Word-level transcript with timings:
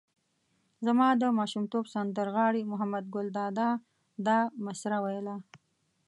زما 0.85 1.07
د 1.21 1.23
ماشومتوب 1.39 1.85
سندر 1.93 2.27
غاړي 2.35 2.61
محمد 2.71 3.05
ګل 3.13 3.27
دادا 3.39 3.69
دا 4.27 4.37
مسره 4.65 4.97
ویله. 5.03 5.35